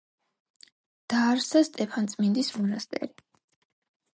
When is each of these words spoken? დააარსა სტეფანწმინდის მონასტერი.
დააარსა 1.13 1.63
სტეფანწმინდის 1.67 2.51
მონასტერი. 2.57 3.13